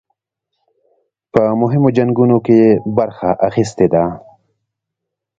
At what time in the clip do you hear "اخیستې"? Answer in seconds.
3.47-3.87